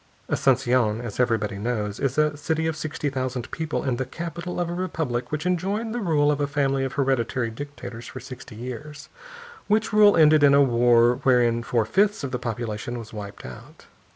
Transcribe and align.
Asunción, 0.27 0.99
as 1.03 1.19
everybody 1.19 1.59
knows, 1.59 1.99
is 1.99 2.17
a 2.17 2.35
city 2.35 2.65
of 2.65 2.75
sixty 2.75 3.11
thousand 3.11 3.51
people, 3.51 3.83
and 3.83 3.99
the 3.99 4.03
capital 4.05 4.59
of 4.59 4.67
a 4.67 4.73
republic 4.73 5.31
which 5.31 5.45
enjoyed 5.45 5.93
the 5.93 5.99
rule 6.01 6.31
of 6.31 6.41
a 6.41 6.47
family 6.47 6.83
of 6.83 6.93
hereditary 6.93 7.51
dictators 7.51 8.07
for 8.07 8.19
sixty 8.19 8.55
years; 8.55 9.09
which 9.67 9.93
rule 9.93 10.17
ended 10.17 10.41
in 10.41 10.55
a 10.55 10.63
war 10.63 11.17
wherein 11.21 11.61
four 11.61 11.85
fifths 11.85 12.23
of 12.23 12.31
the 12.31 12.39
population 12.39 12.97
was 12.97 13.13
wiped 13.13 13.45
out. 13.45 13.85